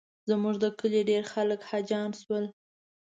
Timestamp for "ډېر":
1.09-1.23